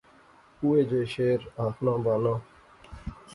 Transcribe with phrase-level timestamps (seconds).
[0.61, 2.33] اوہے جے شعر آخنا بانا